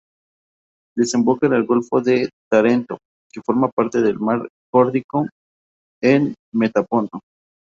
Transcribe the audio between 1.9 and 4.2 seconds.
de Tarento, que forma parte del